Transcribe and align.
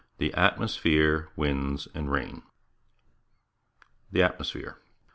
THE 0.17 0.33
ATMOSPHERE, 0.33 1.29
WINDS, 1.35 1.87
AND 1.93 2.09
RAIN 2.11 2.41
The 4.11 4.23
Atmosphere. 4.23 4.79